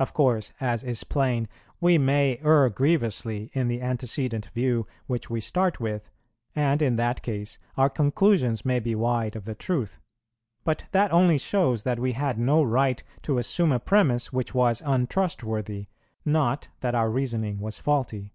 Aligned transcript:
Of 0.00 0.12
course, 0.14 0.50
as 0.58 0.82
is 0.82 1.04
plain, 1.04 1.48
we 1.80 1.96
may 1.96 2.38
err 2.44 2.68
grievously 2.70 3.50
in 3.52 3.68
the 3.68 3.80
antecedent 3.80 4.46
view 4.46 4.84
which 5.06 5.30
we 5.30 5.40
start 5.40 5.78
with, 5.78 6.10
and 6.56 6.82
in 6.82 6.96
that 6.96 7.22
case, 7.22 7.60
our 7.76 7.88
conclusions 7.88 8.64
may 8.64 8.80
be 8.80 8.96
wide 8.96 9.36
of 9.36 9.44
the 9.44 9.54
truth; 9.54 10.00
but 10.64 10.86
that 10.90 11.12
only 11.12 11.38
shows 11.38 11.84
that 11.84 12.00
we 12.00 12.14
had 12.14 12.36
no 12.36 12.64
right 12.64 13.00
to 13.22 13.38
assume 13.38 13.70
a 13.70 13.78
premiss 13.78 14.32
which 14.32 14.52
was 14.56 14.82
untrustworthy, 14.84 15.86
not 16.24 16.66
that 16.80 16.96
our 16.96 17.08
reasoning 17.08 17.60
was 17.60 17.78
faulty. 17.78 18.34